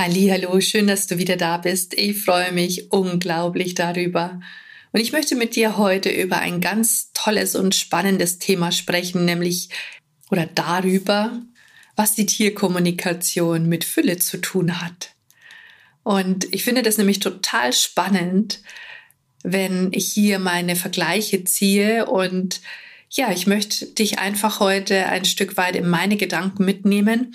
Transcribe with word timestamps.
Hallo, 0.00 0.60
schön, 0.60 0.86
dass 0.86 1.08
du 1.08 1.18
wieder 1.18 1.36
da 1.36 1.56
bist. 1.56 1.92
Ich 1.94 2.22
freue 2.22 2.52
mich 2.52 2.92
unglaublich 2.92 3.74
darüber. 3.74 4.40
Und 4.92 5.00
ich 5.00 5.10
möchte 5.10 5.34
mit 5.34 5.56
dir 5.56 5.76
heute 5.76 6.08
über 6.08 6.38
ein 6.38 6.60
ganz 6.60 7.10
tolles 7.14 7.56
und 7.56 7.74
spannendes 7.74 8.38
Thema 8.38 8.70
sprechen, 8.70 9.24
nämlich 9.24 9.70
oder 10.30 10.46
darüber, 10.46 11.42
was 11.96 12.14
die 12.14 12.26
Tierkommunikation 12.26 13.68
mit 13.68 13.82
Fülle 13.82 14.18
zu 14.18 14.36
tun 14.36 14.80
hat. 14.80 15.16
Und 16.04 16.46
ich 16.54 16.62
finde 16.62 16.82
das 16.82 16.96
nämlich 16.96 17.18
total 17.18 17.72
spannend, 17.72 18.60
wenn 19.42 19.88
ich 19.90 20.12
hier 20.12 20.38
meine 20.38 20.76
Vergleiche 20.76 21.42
ziehe 21.42 22.06
und 22.06 22.60
ja, 23.10 23.32
ich 23.32 23.48
möchte 23.48 23.86
dich 23.86 24.20
einfach 24.20 24.60
heute 24.60 25.06
ein 25.06 25.24
Stück 25.24 25.56
weit 25.56 25.74
in 25.74 25.88
meine 25.88 26.16
Gedanken 26.16 26.64
mitnehmen 26.64 27.34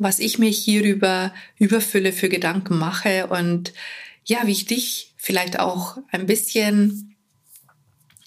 was 0.00 0.18
ich 0.18 0.38
mir 0.38 0.48
hierüber 0.48 1.32
Überfülle 1.58 2.12
für 2.12 2.28
Gedanken 2.28 2.78
mache 2.78 3.26
und 3.28 3.72
ja, 4.24 4.46
wie 4.46 4.52
ich 4.52 4.66
dich 4.66 5.14
vielleicht 5.16 5.58
auch 5.58 5.98
ein 6.10 6.26
bisschen 6.26 7.16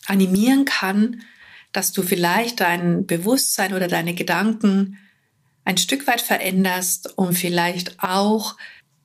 animieren 0.06 0.66
kann, 0.66 1.22
dass 1.72 1.92
du 1.92 2.04
vielleicht 2.04 2.60
dein 2.60 3.08
Bewusstsein 3.08 3.74
oder 3.74 3.88
deine 3.88 4.14
Gedanken 4.14 5.00
ein 5.66 5.78
Stück 5.78 6.06
weit 6.08 6.22
veränderst, 6.22 7.18
um 7.18 7.34
vielleicht 7.34 8.04
auch 8.04 8.56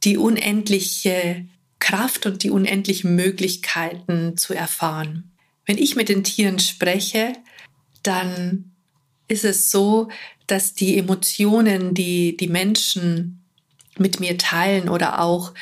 die 0.04 0.18
unendliche 0.18 1.46
Kraft 1.78 2.26
und 2.26 2.42
die 2.42 2.50
unendlichen 2.50 3.16
Möglichkeiten 3.16 4.36
zu 4.36 4.52
erfahren. 4.52 5.30
Wenn 5.64 5.78
ich 5.78 5.96
mit 5.96 6.08
den 6.08 6.24
Tieren 6.24 6.58
spreche, 6.58 7.32
dann 8.02 8.72
ist 9.28 9.44
es 9.44 9.70
so, 9.70 10.08
dass 10.46 10.74
die 10.74 10.98
Emotionen, 10.98 11.94
die 11.94 12.36
die 12.36 12.48
Menschen 12.48 13.44
mit 13.98 14.20
mir 14.20 14.38
teilen 14.38 14.88
oder 14.88 15.20
auch 15.20 15.52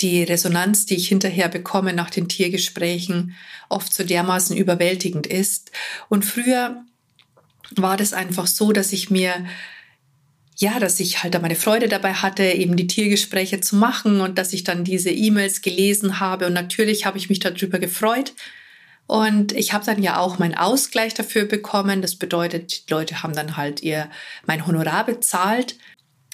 die 0.00 0.22
Resonanz, 0.22 0.86
die 0.86 0.96
ich 0.96 1.08
hinterher 1.08 1.48
bekomme 1.48 1.92
nach 1.92 2.10
den 2.10 2.28
Tiergesprächen, 2.28 3.34
oft 3.68 3.92
so 3.92 4.04
dermaßen 4.04 4.56
überwältigend 4.56 5.26
ist. 5.26 5.70
Und 6.08 6.24
früher 6.24 6.84
war 7.74 7.96
das 7.96 8.12
einfach 8.12 8.46
so, 8.46 8.72
dass 8.72 8.92
ich 8.92 9.10
mir 9.10 9.46
ja, 10.58 10.78
dass 10.78 11.00
ich 11.00 11.22
halt 11.22 11.34
da 11.34 11.38
meine 11.38 11.54
Freude 11.54 11.86
dabei 11.86 12.14
hatte, 12.14 12.44
eben 12.44 12.76
die 12.76 12.86
Tiergespräche 12.86 13.60
zu 13.60 13.76
machen 13.76 14.22
und 14.22 14.38
dass 14.38 14.54
ich 14.54 14.64
dann 14.64 14.84
diese 14.84 15.10
E-Mails 15.10 15.60
gelesen 15.60 16.18
habe. 16.18 16.46
Und 16.46 16.54
natürlich 16.54 17.04
habe 17.04 17.18
ich 17.18 17.28
mich 17.28 17.40
darüber 17.40 17.78
gefreut, 17.78 18.32
und 19.06 19.52
ich 19.52 19.72
habe 19.72 19.84
dann 19.84 20.02
ja 20.02 20.18
auch 20.18 20.38
meinen 20.38 20.56
Ausgleich 20.56 21.14
dafür 21.14 21.44
bekommen. 21.44 22.02
Das 22.02 22.16
bedeutet, 22.16 22.88
die 22.88 22.92
Leute 22.92 23.22
haben 23.22 23.34
dann 23.34 23.56
halt 23.56 23.82
ihr 23.82 24.10
mein 24.46 24.66
Honorar 24.66 25.06
bezahlt. 25.06 25.76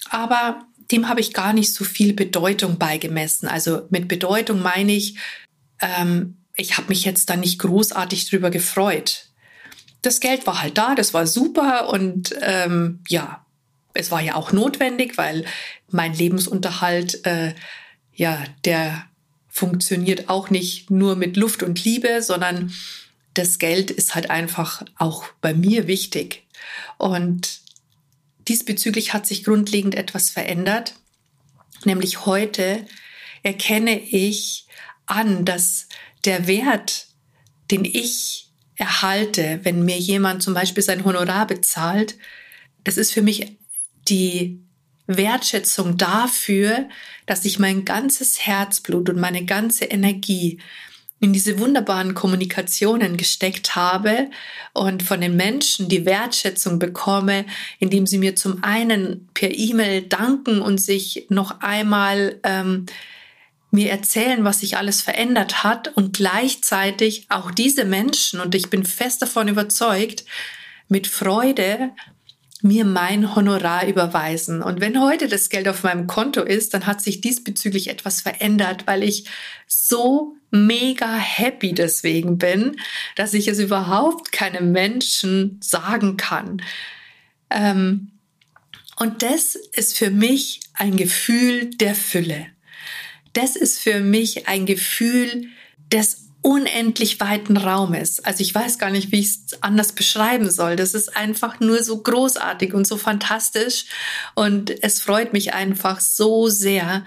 Aber 0.09 0.65
dem 0.91 1.09
habe 1.09 1.21
ich 1.21 1.35
gar 1.35 1.53
nicht 1.53 1.73
so 1.73 1.85
viel 1.85 2.15
Bedeutung 2.15 2.79
beigemessen. 2.79 3.47
Also 3.47 3.87
mit 3.91 4.09
Bedeutung 4.09 4.63
meine 4.63 4.93
ich, 4.93 5.19
ähm, 5.81 6.39
ich 6.57 6.77
habe 6.79 6.89
mich 6.89 7.05
jetzt 7.05 7.29
da 7.29 7.37
nicht 7.37 7.59
großartig 7.59 8.29
drüber 8.29 8.51
gefreut. 8.51 9.27
Das 10.01 10.21
Geld 10.21 10.47
war 10.47 10.63
halt 10.63 10.79
da, 10.79 10.95
das 10.95 11.15
war 11.15 11.27
super 11.27 11.89
und 11.91 12.35
ähm, 12.41 13.01
ja, 13.09 13.45
es 13.95 14.11
war 14.11 14.21
ja 14.21 14.35
auch 14.35 14.53
notwendig, 14.53 15.17
weil 15.17 15.45
mein 15.91 16.15
Lebensunterhalt, 16.15 17.25
äh, 17.27 17.55
ja, 18.15 18.43
der 18.65 19.05
funktioniert 19.55 20.31
auch 20.31 20.49
nicht 20.49 20.91
nur 20.91 21.15
mit 21.15 21.37
Luft 21.37 21.63
und 21.63 21.85
Liebe, 21.85 22.23
sondern 22.23 22.73
das 23.35 23.59
Geld 23.59 23.91
ist 23.91 24.15
halt 24.15 24.31
einfach 24.31 24.83
auch 24.97 25.27
bei 25.43 25.53
mir 25.53 25.87
wichtig. 25.87 26.45
Und 26.97 27.61
diesbezüglich 28.49 29.13
hat 29.13 29.27
sich 29.27 29.45
grundlegend 29.45 29.95
etwas 29.95 30.31
verändert. 30.31 30.95
Nämlich 31.85 32.25
heute 32.25 32.87
erkenne 33.43 34.01
ich 34.01 34.67
an, 35.05 35.45
dass 35.45 35.87
der 36.25 36.47
Wert, 36.47 37.09
den 37.71 37.85
ich 37.85 38.49
erhalte, 38.77 39.61
wenn 39.65 39.85
mir 39.85 39.99
jemand 39.99 40.43
zum 40.43 40.55
Beispiel 40.55 40.83
sein 40.83 41.05
Honorar 41.05 41.47
bezahlt, 41.47 42.17
das 42.85 42.97
ist 42.97 43.13
für 43.13 43.23
mich 43.23 43.59
die 44.09 44.65
Wertschätzung 45.07 45.97
dafür, 45.97 46.89
dass 47.27 47.45
ich 47.45 47.59
mein 47.59 47.85
ganzes 47.85 48.47
Herzblut 48.47 49.11
und 49.11 49.19
meine 49.19 49.45
ganze 49.45 49.85
Energie 49.87 50.59
in 51.23 51.33
diese 51.33 51.61
wunderbaren 51.61 52.15
Kommunikationen 52.15 53.17
gesteckt 53.17 53.77
habe 53.77 54.29
und 54.73 55.05
von 55.05 55.21
den 55.21 55.37
Menschen 55.37 55.89
die 55.89 56.05
Wertschätzung 56.05 56.81
bekomme, 56.81 57.47
indem 57.79 58.07
sie 58.07 58.19
mir 58.19 58.35
zum 58.35 58.65
einen 58.65 59.29
per 59.33 59.57
E-Mail 59.57 60.03
danken 60.03 60.61
und 60.61 60.79
sich 60.79 61.27
noch 61.29 61.61
einmal 61.61 62.41
ähm, 62.43 62.87
mir 63.71 63.91
erzählen, 63.91 64.45
was 64.45 64.61
sich 64.61 64.77
alles 64.77 65.01
verändert 65.01 65.63
hat 65.63 65.97
und 65.97 66.17
gleichzeitig 66.17 67.27
auch 67.29 67.53
diese 67.53 67.85
Menschen, 67.85 68.41
und 68.41 68.57
ich 68.57 68.69
bin 68.69 68.85
fest 68.85 69.23
davon 69.23 69.47
überzeugt, 69.47 70.25
mit 70.89 71.07
Freude 71.07 71.91
mir 72.63 72.85
mein 72.85 73.35
Honorar 73.35 73.87
überweisen. 73.87 74.63
Und 74.63 74.81
wenn 74.81 75.01
heute 75.01 75.29
das 75.29 75.49
Geld 75.49 75.69
auf 75.69 75.83
meinem 75.83 76.07
Konto 76.07 76.43
ist, 76.43 76.75
dann 76.75 76.87
hat 76.87 77.01
sich 77.01 77.21
diesbezüglich 77.21 77.89
etwas 77.89 78.21
verändert, 78.21 78.87
weil 78.87 79.03
ich 79.03 79.27
so 79.67 80.37
mega 80.51 81.17
happy 81.17 81.73
deswegen 81.73 82.39
bin, 82.39 82.77
dass 83.17 83.35
ich 83.35 83.49
es 83.49 83.59
überhaupt 83.59 84.33
keinem 84.33 84.71
Menschen 84.73 85.59
sagen 85.63 86.17
kann. 86.17 86.63
Ähm, 87.51 88.13
und 88.97 89.23
das 89.23 89.57
ist 89.57 89.97
für 89.97 90.11
mich 90.11 90.61
ein 90.75 90.97
Gefühl 90.97 91.71
der 91.71 91.95
Fülle. 91.95 92.47
Das 93.33 93.57
ist 93.57 93.81
für 93.81 94.01
mich 94.01 94.47
ein 94.47 94.67
Gefühl 94.67 95.49
des 95.91 96.22
unendlich 96.43 97.21
weiten 97.21 97.57
Raumes. 97.57 98.21
Also 98.25 98.43
ich 98.43 98.55
weiß 98.55 98.79
gar 98.79 98.91
nicht, 98.91 99.13
wie 99.13 99.21
ich 99.21 99.27
es 99.29 99.63
anders 99.63 99.93
beschreiben 99.93 100.51
soll. 100.51 100.77
Das 100.77 100.93
ist 100.93 101.17
einfach 101.17 101.61
nur 101.61 101.83
so 101.83 102.03
großartig 102.03 102.75
und 102.75 102.87
so 102.87 102.97
fantastisch 102.97 103.87
und 104.35 104.83
es 104.83 105.01
freut 105.01 105.33
mich 105.33 105.55
einfach 105.55 106.01
so 106.01 106.49
sehr. 106.49 107.05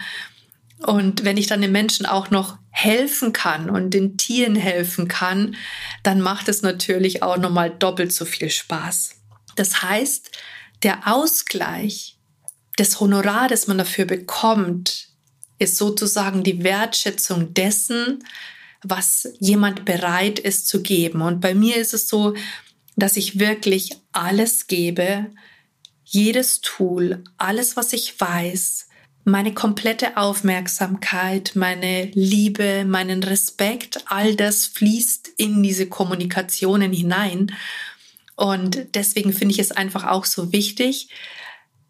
Und 0.86 1.24
wenn 1.26 1.38
ich 1.38 1.48
dann 1.48 1.62
den 1.62 1.72
Menschen 1.72 2.06
auch 2.06 2.32
noch 2.32 2.58
helfen 2.70 3.34
kann 3.34 3.70
und 3.70 3.92
den 3.92 4.18
Tieren 4.18 4.56
helfen 4.56 5.08
kann, 5.08 5.56
dann 6.04 6.22
macht 6.22 6.48
es 6.48 6.62
natürlich 6.62 7.22
auch 7.22 7.38
noch 7.38 7.52
mal 7.52 7.70
doppelt 7.70 8.14
so 8.14 8.26
viel 8.26 8.50
Spaß. 8.50 9.16
Das 9.56 9.82
heißt, 9.82 10.32
der 10.84 11.08
Ausgleich 11.08 12.18
des 12.78 13.00
Honorar, 13.00 13.48
das 13.48 13.68
man 13.68 13.78
dafür 13.78 14.06
bekommt, 14.06 15.10
ist 15.60 15.78
sozusagen 15.78 16.44
die 16.44 16.64
Wertschätzung 16.64 17.54
dessen, 17.54 18.24
was 18.90 19.28
jemand 19.40 19.86
bereit 19.86 20.40
ist 20.40 20.68
zu 20.68 20.82
geben. 20.82 21.22
Und 21.22 21.42
bei 21.42 21.54
mir 21.54 21.78
ist 21.78 21.94
es 21.94 22.08
so, 22.08 22.36
dass 22.96 23.18
ich 23.18 23.40
wirklich 23.40 23.92
alles 24.12 24.68
gebe, 24.68 25.32
jedes 26.04 26.62
Tool, 26.62 27.24
alles, 27.38 27.76
was 27.76 27.94
ich 27.94 28.20
weiß, 28.20 28.88
meine 29.26 29.54
komplette 29.54 30.18
Aufmerksamkeit, 30.18 31.54
meine 31.56 32.06
Liebe, 32.14 32.86
meinen 32.86 33.24
Respekt, 33.24 34.06
all 34.06 34.36
das 34.36 34.68
fließt 34.68 35.30
in 35.38 35.64
diese 35.64 35.88
Kommunikationen 35.88 36.94
hinein. 36.94 37.52
Und 38.36 38.94
deswegen 38.94 39.34
finde 39.34 39.54
ich 39.54 39.60
es 39.60 39.72
einfach 39.72 40.06
auch 40.06 40.26
so 40.26 40.52
wichtig, 40.52 41.10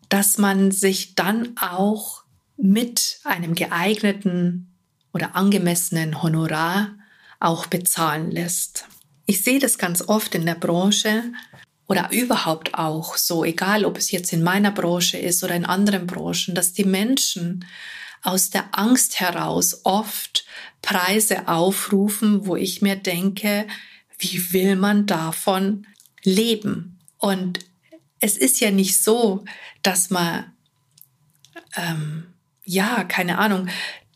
dass 0.08 0.38
man 0.38 0.72
sich 0.72 1.16
dann 1.16 1.58
auch 1.60 2.24
mit 2.56 3.20
einem 3.26 3.54
geeigneten 3.54 4.75
oder 5.16 5.34
angemessenen 5.34 6.22
Honorar 6.22 6.94
auch 7.40 7.68
bezahlen 7.68 8.32
lässt. 8.32 8.86
Ich 9.26 9.44
sehe 9.44 9.60
das 9.60 9.78
ganz 9.78 10.02
oft 10.10 10.36
in 10.36 10.46
der 10.46 10.56
Branche 10.56 11.24
oder 11.88 12.12
überhaupt 12.12 12.74
auch 12.74 13.16
so, 13.16 13.46
egal 13.46 13.86
ob 13.86 13.98
es 13.98 14.12
jetzt 14.12 14.34
in 14.34 14.44
meiner 14.44 14.72
Branche 14.72 15.18
ist 15.18 15.42
oder 15.42 15.56
in 15.56 15.64
anderen 15.64 16.06
Branchen, 16.06 16.54
dass 16.54 16.74
die 16.74 16.84
Menschen 16.84 17.64
aus 18.24 18.50
der 18.50 18.78
Angst 18.78 19.22
heraus 19.22 19.86
oft 19.86 20.46
Preise 20.82 21.48
aufrufen, 21.48 22.46
wo 22.46 22.58
ich 22.58 22.82
mir 22.82 22.98
denke, 22.98 23.68
wie 24.20 24.52
will 24.52 24.76
man 24.76 25.06
davon 25.06 25.88
leben? 26.24 27.00
Und 27.20 27.60
es 28.20 28.36
ist 28.36 28.60
ja 28.60 28.70
nicht 28.70 29.02
so, 29.02 29.46
dass 29.82 30.10
man, 30.10 30.52
ähm, 31.78 32.34
ja, 32.66 33.06
keine 33.06 33.38
Ahnung, 33.38 33.70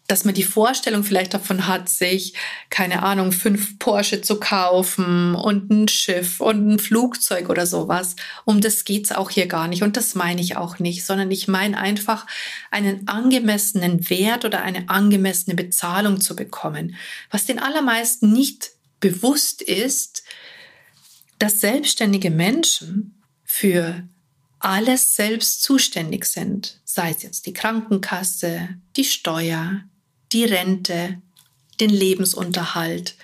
dass 0.10 0.26
man 0.26 0.34
die 0.34 0.44
Vorstellung 0.44 1.04
vielleicht 1.04 1.36
davon 1.36 1.68
hat, 1.68 1.88
sich, 1.88 2.34
keine 2.72 3.04
Ahnung, 3.04 3.32
fünf 3.32 3.78
Porsche 3.78 4.22
zu 4.22 4.40
kaufen 4.40 5.36
und 5.36 5.70
ein 5.70 5.88
Schiff 5.88 6.42
und 6.42 6.68
ein 6.68 6.80
Flugzeug 6.80 7.48
oder 7.50 7.68
sowas. 7.68 8.16
Um 8.44 8.60
das 8.60 8.86
geht's 8.86 9.12
auch 9.12 9.30
hier 9.30 9.46
gar 9.46 9.68
nicht 9.68 9.84
und 9.84 9.98
das 9.98 10.16
meine 10.16 10.42
ich 10.42 10.58
auch 10.58 10.80
nicht, 10.80 11.06
sondern 11.06 11.30
ich 11.30 11.48
meine 11.48 11.78
einfach 11.78 12.26
einen 12.72 13.08
angemessenen 13.08 14.10
Wert 14.10 14.46
oder 14.46 14.64
eine 14.64 14.90
angemessene 14.90 15.56
Bezahlung 15.56 16.20
zu 16.20 16.36
bekommen. 16.36 16.96
Was 17.30 17.46
den 17.46 17.60
allermeisten 17.60 18.34
nicht 18.34 18.72
bewusst 19.00 19.62
ist, 19.62 20.24
dass 21.38 21.62
selbstständige 21.62 22.32
Menschen 22.32 23.22
für 23.44 24.04
alles 24.58 25.16
selbst 25.16 25.62
zuständig 25.62 26.26
sind, 26.26 26.82
sei 26.84 27.12
es 27.12 27.22
jetzt 27.22 27.46
die 27.46 27.54
Krankenkasse, 27.54 28.70
die 28.96 29.06
Steuer, 29.06 29.84
die 30.32 30.46
Rente, 30.46 31.22
den 31.80 31.90
Lebensunterhalt. 31.90 33.16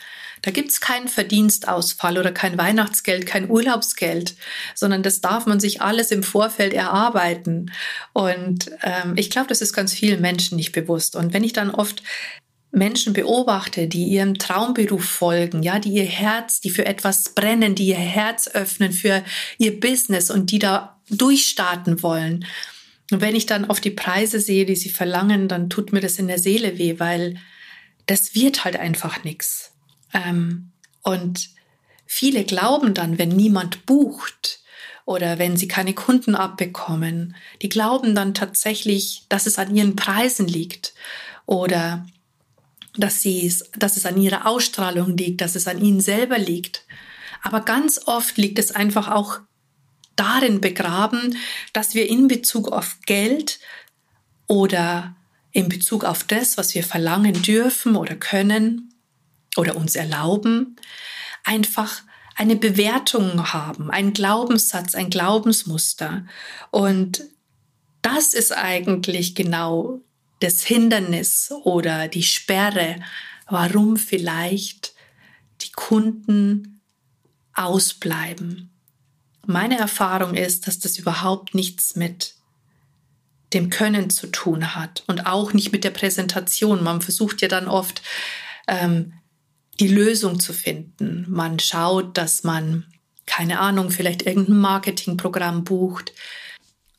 Da 0.45 0.51
gibt's 0.51 0.79
keinen 0.79 1.07
Verdienstausfall 1.07 2.19
oder 2.19 2.31
kein 2.31 2.55
Weihnachtsgeld, 2.57 3.25
kein 3.25 3.49
Urlaubsgeld, 3.49 4.35
sondern 4.75 5.01
das 5.01 5.19
darf 5.19 5.47
man 5.47 5.59
sich 5.59 5.81
alles 5.81 6.11
im 6.11 6.21
Vorfeld 6.21 6.73
erarbeiten. 6.73 7.71
Und 8.13 8.69
ähm, 8.83 9.13
ich 9.15 9.31
glaube, 9.31 9.47
das 9.47 9.61
ist 9.61 9.73
ganz 9.73 9.93
vielen 9.93 10.21
Menschen 10.21 10.55
nicht 10.55 10.71
bewusst. 10.71 11.15
Und 11.15 11.33
wenn 11.33 11.43
ich 11.43 11.53
dann 11.53 11.71
oft 11.71 12.03
Menschen 12.71 13.13
beobachte, 13.13 13.87
die 13.87 14.03
ihrem 14.05 14.37
Traumberuf 14.37 15.03
folgen, 15.03 15.63
ja, 15.63 15.79
die 15.79 15.93
ihr 15.93 16.05
Herz, 16.05 16.61
die 16.61 16.69
für 16.69 16.85
etwas 16.85 17.29
brennen, 17.29 17.73
die 17.73 17.87
ihr 17.87 17.95
Herz 17.95 18.47
öffnen 18.47 18.91
für 18.91 19.23
ihr 19.57 19.79
Business 19.79 20.29
und 20.29 20.51
die 20.51 20.59
da 20.59 20.99
durchstarten 21.09 22.03
wollen, 22.03 22.45
und 23.11 23.21
wenn 23.21 23.35
ich 23.35 23.45
dann 23.45 23.69
auf 23.69 23.79
die 23.79 23.91
Preise 23.91 24.39
sehe, 24.39 24.65
die 24.65 24.75
sie 24.75 24.89
verlangen, 24.89 25.47
dann 25.47 25.69
tut 25.69 25.93
mir 25.93 26.01
das 26.01 26.17
in 26.17 26.27
der 26.27 26.39
Seele 26.39 26.77
weh, 26.77 26.99
weil 26.99 27.37
das 28.07 28.35
wird 28.35 28.65
halt 28.65 28.77
einfach 28.77 29.23
nichts. 29.23 29.73
Ähm, 30.13 30.71
und 31.03 31.49
viele 32.05 32.43
glauben 32.43 32.93
dann, 32.93 33.17
wenn 33.19 33.29
niemand 33.29 33.85
bucht 33.85 34.61
oder 35.05 35.37
wenn 35.37 35.55
sie 35.55 35.67
keine 35.67 35.93
Kunden 35.93 36.33
abbekommen, 36.33 37.35
die 37.61 37.69
glauben 37.69 38.15
dann 38.15 38.33
tatsächlich, 38.33 39.25
dass 39.29 39.45
es 39.45 39.59
an 39.59 39.75
ihren 39.75 39.95
Preisen 39.95 40.47
liegt 40.47 40.95
oder 41.45 42.07
dass, 42.97 43.21
sie 43.21 43.45
es, 43.45 43.69
dass 43.77 43.97
es 43.97 44.07
an 44.07 44.19
ihrer 44.19 44.47
Ausstrahlung 44.47 45.15
liegt, 45.15 45.41
dass 45.41 45.55
es 45.55 45.67
an 45.67 45.79
ihnen 45.79 46.01
selber 46.01 46.39
liegt. 46.39 46.85
Aber 47.43 47.61
ganz 47.61 48.01
oft 48.07 48.37
liegt 48.37 48.57
es 48.57 48.71
einfach 48.71 49.09
auch 49.11 49.41
darin 50.15 50.61
begraben, 50.61 51.37
dass 51.73 51.93
wir 51.93 52.09
in 52.09 52.27
Bezug 52.27 52.71
auf 52.71 52.97
Geld 53.05 53.59
oder 54.47 55.15
in 55.51 55.69
Bezug 55.69 56.03
auf 56.03 56.23
das, 56.23 56.57
was 56.57 56.75
wir 56.75 56.83
verlangen 56.83 57.41
dürfen 57.41 57.95
oder 57.95 58.15
können 58.15 58.93
oder 59.57 59.75
uns 59.75 59.95
erlauben, 59.95 60.75
einfach 61.43 62.01
eine 62.35 62.57
Bewertung 62.57 63.53
haben, 63.53 63.89
ein 63.89 64.11
Glaubenssatz, 64.11 64.95
ein 64.95 65.09
Glaubensmuster. 65.09 66.25
Und 66.71 67.23
das 68.01 68.33
ist 68.33 68.51
eigentlich 68.51 69.35
genau 69.35 70.01
das 70.41 70.63
Hindernis 70.63 71.51
oder 71.63 72.09
die 72.09 72.23
Sperre, 72.23 72.97
warum 73.47 73.95
vielleicht 73.95 74.93
die 75.61 75.71
Kunden 75.71 76.81
ausbleiben. 77.53 78.74
Meine 79.47 79.77
Erfahrung 79.77 80.35
ist, 80.35 80.67
dass 80.67 80.79
das 80.79 80.97
überhaupt 80.97 81.55
nichts 81.55 81.95
mit 81.95 82.35
dem 83.53 83.69
Können 83.69 84.09
zu 84.09 84.27
tun 84.27 84.75
hat 84.75 85.03
und 85.07 85.25
auch 85.25 85.53
nicht 85.53 85.71
mit 85.71 85.83
der 85.83 85.91
Präsentation. 85.91 86.83
Man 86.83 87.01
versucht 87.01 87.41
ja 87.41 87.47
dann 87.47 87.67
oft 87.67 88.01
ähm, 88.67 89.13
die 89.79 89.87
Lösung 89.87 90.39
zu 90.39 90.53
finden. 90.53 91.25
Man 91.29 91.59
schaut, 91.59 92.17
dass 92.17 92.43
man, 92.43 92.85
keine 93.25 93.59
Ahnung, 93.59 93.91
vielleicht 93.91 94.23
irgendein 94.23 94.57
Marketingprogramm 94.57 95.63
bucht, 95.63 96.13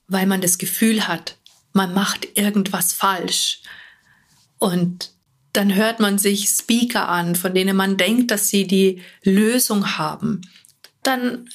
weil 0.09 0.27
man 0.27 0.41
das 0.41 0.59
Gefühl 0.59 1.09
hat, 1.09 1.37
man 1.73 1.93
macht 1.93 2.27
irgendwas 2.39 2.93
falsch. 2.93 3.61
Und 4.59 5.13
dann 5.53 5.75
hört 5.75 6.01
man 6.01 6.19
sich 6.19 6.49
Speaker 6.49 7.09
an, 7.09 7.35
von 7.35 7.55
denen 7.55 7.77
man 7.77 7.97
denkt, 7.97 8.31
dass 8.31 8.49
sie 8.49 8.67
die 8.67 9.03
Lösung 9.23 9.99
haben. 9.99 10.43
Dann 11.03 11.49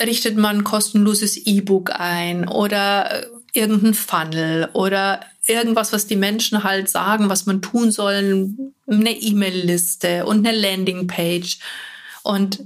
richtet 0.00 0.36
man 0.36 0.58
ein 0.58 0.64
kostenloses 0.64 1.36
E-Book 1.36 1.90
ein 1.92 2.48
oder 2.48 3.26
irgendein 3.52 3.94
Funnel 3.94 4.68
oder 4.72 5.20
irgendwas, 5.46 5.92
was 5.92 6.06
die 6.06 6.16
Menschen 6.16 6.62
halt 6.62 6.88
sagen, 6.88 7.28
was 7.28 7.46
man 7.46 7.62
tun 7.62 7.90
soll, 7.90 8.54
eine 8.86 9.10
E-Mail-Liste 9.10 10.26
und 10.26 10.46
eine 10.46 10.56
Landingpage. 10.56 11.58
Und 12.22 12.60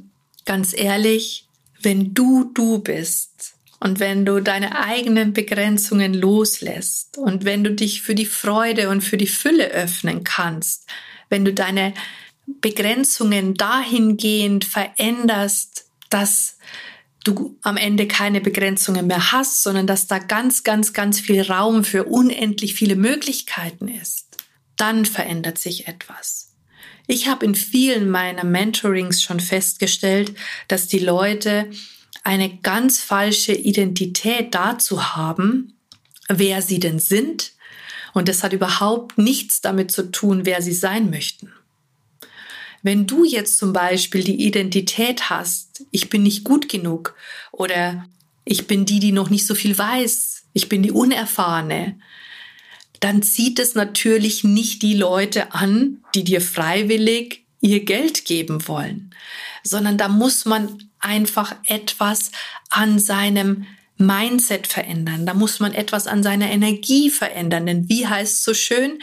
ganz 0.45 0.77
ehrlich, 0.77 1.47
wenn 1.81 2.15
du 2.15 2.51
du 2.53 2.81
bist 2.81 3.55
und 3.81 4.01
wenn 4.01 4.25
du 4.25 4.41
deine 4.41 4.79
eigenen 4.79 5.33
Begrenzungen 5.33 6.15
loslässt 6.15 7.19
und 7.19 7.45
wenn 7.45 7.65
du 7.65 7.73
dich 7.73 8.03
für 8.03 8.15
die 8.15 8.27
Freude 8.27 8.89
und 8.89 9.03
für 9.03 9.17
die 9.17 9.27
Fülle 9.27 9.69
öffnen 9.69 10.25
kannst, 10.25 10.87
wenn 11.29 11.45
du 11.45 11.53
deine 11.53 11.95
Begrenzungen 12.47 13.55
dahingehend 13.55 14.65
veränderst, 14.65 15.87
dass 16.11 16.59
du 17.25 17.59
am 17.63 17.77
Ende 17.77 18.07
keine 18.09 18.41
Begrenzungen 18.41 19.07
mehr 19.07 19.33
hast, 19.33 19.63
sondern 19.63 19.87
dass 19.87 20.07
da 20.07 20.19
ganz, 20.19 20.65
ganz, 20.65 20.93
ganz 20.93 21.21
viel 21.21 21.43
Raum 21.43 21.85
für 21.85 22.05
unendlich 22.05 22.75
viele 22.75 22.97
Möglichkeiten 22.97 23.89
ist, 23.89 24.37
dann 24.77 25.05
verändert 25.05 25.59
sich 25.59 25.87
etwas. 25.87 26.55
Ich 27.07 27.29
habe 27.29 27.45
in 27.45 27.55
vielen 27.55 28.11
meiner 28.11 28.45
Mentorings 28.45 29.23
schon 29.23 29.41
festgestellt, 29.41 30.35
dass 30.69 30.89
die 30.89 30.99
Leute 30.99 31.71
eine 32.25 32.59
ganz 32.59 33.01
falsche 33.01 33.53
Identität 33.53 34.55
dazu 34.55 35.17
haben, 35.17 35.75
wer 36.29 36.63
sie 36.63 36.79
denn 36.79 36.99
sind. 36.99 37.53
Und 38.15 38.29
das 38.29 38.43
hat 38.43 38.53
überhaupt 38.53 39.19
nichts 39.19 39.61
damit 39.61 39.91
zu 39.91 40.11
tun, 40.11 40.45
wer 40.45 40.63
sie 40.63 40.73
sein 40.73 41.11
möchten. 41.11 41.53
Wenn 42.83 43.07
du 43.07 43.25
jetzt 43.25 43.59
zum 43.59 43.73
Beispiel 43.73 44.25
die 44.25 44.45
Identität 44.45 45.31
hast, 45.31 45.85
ich 45.91 46.11
bin 46.11 46.23
nicht 46.23 46.45
gut 46.45 46.69
genug 46.69 47.15
oder 47.53 48.05
ich 48.45 48.67
bin 48.67 48.85
die, 48.85 48.99
die 48.99 49.13
noch 49.13 49.31
nicht 49.31 49.47
so 49.47 49.55
viel 49.55 49.77
weiß, 49.77 50.45
ich 50.53 50.69
bin 50.69 50.83
die 50.83 50.91
Unerfahrene, 50.91 51.99
dann 53.01 53.23
zieht 53.23 53.59
es 53.59 53.75
natürlich 53.75 54.45
nicht 54.45 54.83
die 54.83 54.95
Leute 54.95 55.53
an, 55.55 56.05
die 56.15 56.25
dir 56.25 56.41
freiwillig 56.41 57.45
ihr 57.61 57.85
Geld 57.85 58.25
geben 58.25 58.67
wollen, 58.69 59.15
sondern 59.63 59.97
da 59.97 60.09
muss 60.09 60.45
man 60.45 60.91
einfach 60.99 61.55
etwas 61.67 62.33
an 62.71 62.99
seinem 62.99 63.67
Mindset 63.97 64.67
verändern. 64.67 65.27
Da 65.27 65.35
muss 65.35 65.61
man 65.61 65.73
etwas 65.73 66.07
an 66.07 66.23
seiner 66.23 66.51
Energie 66.51 67.11
verändern. 67.11 67.67
Denn 67.67 67.89
wie 67.89 68.07
heißt 68.07 68.35
es 68.35 68.45
so 68.45 68.55
schön? 68.55 68.99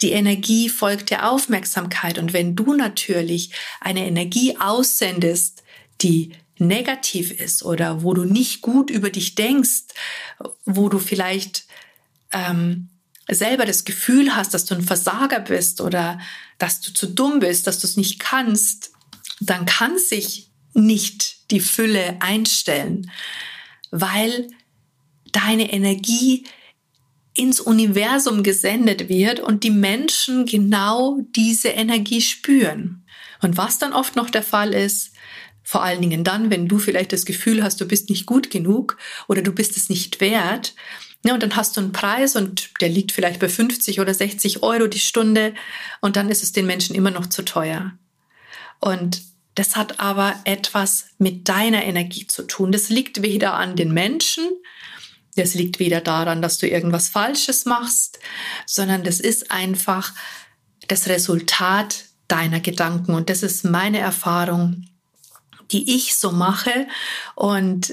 Die 0.00 0.12
Energie 0.12 0.68
folgt 0.68 1.10
der 1.10 1.30
Aufmerksamkeit. 1.30 2.18
Und 2.18 2.32
wenn 2.32 2.54
du 2.54 2.74
natürlich 2.74 3.50
eine 3.80 4.06
Energie 4.06 4.56
aussendest, 4.58 5.62
die 6.00 6.32
negativ 6.58 7.30
ist 7.30 7.64
oder 7.64 8.02
wo 8.02 8.14
du 8.14 8.24
nicht 8.24 8.62
gut 8.62 8.90
über 8.90 9.10
dich 9.10 9.34
denkst, 9.34 9.84
wo 10.64 10.88
du 10.88 10.98
vielleicht 10.98 11.66
ähm, 12.32 12.88
selber 13.28 13.64
das 13.64 13.84
Gefühl 13.84 14.34
hast, 14.34 14.54
dass 14.54 14.64
du 14.64 14.74
ein 14.74 14.82
Versager 14.82 15.40
bist 15.40 15.80
oder 15.80 16.18
dass 16.58 16.80
du 16.80 16.92
zu 16.92 17.06
dumm 17.06 17.40
bist, 17.40 17.66
dass 17.66 17.78
du 17.78 17.86
es 17.86 17.96
nicht 17.96 18.18
kannst, 18.18 18.92
dann 19.40 19.66
kann 19.66 19.98
sich 19.98 20.50
nicht 20.74 21.50
die 21.50 21.60
Fülle 21.60 22.16
einstellen, 22.20 23.10
weil 23.90 24.48
deine 25.32 25.72
Energie 25.72 26.44
ins 27.38 27.60
Universum 27.60 28.42
gesendet 28.42 29.08
wird 29.08 29.40
und 29.40 29.64
die 29.64 29.70
Menschen 29.70 30.44
genau 30.46 31.18
diese 31.36 31.68
Energie 31.68 32.20
spüren. 32.20 33.04
Und 33.40 33.56
was 33.56 33.78
dann 33.78 33.92
oft 33.92 34.16
noch 34.16 34.30
der 34.30 34.42
Fall 34.42 34.74
ist, 34.74 35.12
vor 35.62 35.82
allen 35.82 36.00
Dingen 36.00 36.24
dann, 36.24 36.50
wenn 36.50 36.66
du 36.66 36.78
vielleicht 36.78 37.12
das 37.12 37.24
Gefühl 37.24 37.62
hast, 37.62 37.80
du 37.80 37.86
bist 37.86 38.08
nicht 38.08 38.26
gut 38.26 38.50
genug 38.50 38.96
oder 39.28 39.42
du 39.42 39.52
bist 39.52 39.76
es 39.76 39.88
nicht 39.88 40.20
wert, 40.20 40.74
ja, 41.24 41.34
und 41.34 41.42
dann 41.42 41.56
hast 41.56 41.76
du 41.76 41.80
einen 41.80 41.92
Preis 41.92 42.36
und 42.36 42.70
der 42.80 42.88
liegt 42.88 43.12
vielleicht 43.12 43.40
bei 43.40 43.48
50 43.48 44.00
oder 44.00 44.14
60 44.14 44.62
Euro 44.62 44.86
die 44.86 45.00
Stunde 45.00 45.52
und 46.00 46.16
dann 46.16 46.30
ist 46.30 46.42
es 46.42 46.52
den 46.52 46.66
Menschen 46.66 46.94
immer 46.94 47.10
noch 47.10 47.26
zu 47.26 47.44
teuer. 47.44 47.92
Und 48.78 49.22
das 49.56 49.74
hat 49.74 49.98
aber 49.98 50.36
etwas 50.44 51.06
mit 51.18 51.48
deiner 51.48 51.84
Energie 51.84 52.28
zu 52.28 52.44
tun. 52.44 52.70
Das 52.70 52.88
liegt 52.88 53.22
weder 53.22 53.54
an 53.54 53.74
den 53.74 53.92
Menschen, 53.92 54.44
das 55.38 55.54
liegt 55.54 55.78
weder 55.78 56.00
daran, 56.00 56.42
dass 56.42 56.58
du 56.58 56.68
irgendwas 56.68 57.08
Falsches 57.08 57.64
machst, 57.64 58.18
sondern 58.66 59.04
das 59.04 59.20
ist 59.20 59.50
einfach 59.50 60.12
das 60.88 61.08
Resultat 61.08 62.04
deiner 62.28 62.60
Gedanken. 62.60 63.14
Und 63.14 63.30
das 63.30 63.42
ist 63.42 63.64
meine 63.64 63.98
Erfahrung, 63.98 64.86
die 65.70 65.94
ich 65.94 66.16
so 66.16 66.32
mache 66.32 66.86
und 67.34 67.92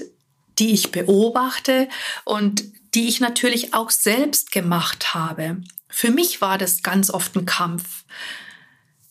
die 0.58 0.72
ich 0.72 0.92
beobachte 0.92 1.88
und 2.24 2.64
die 2.94 3.08
ich 3.08 3.20
natürlich 3.20 3.74
auch 3.74 3.90
selbst 3.90 4.52
gemacht 4.52 5.14
habe. 5.14 5.62
Für 5.88 6.10
mich 6.10 6.40
war 6.40 6.58
das 6.58 6.82
ganz 6.82 7.10
oft 7.10 7.36
ein 7.36 7.44
Kampf, 7.44 8.04